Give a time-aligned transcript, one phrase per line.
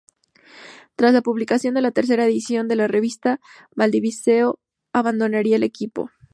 [0.95, 3.39] Tras la publicación de la tercera edición de la revista,
[3.75, 4.59] Valdivieso
[4.93, 6.09] abandonaría el equipo.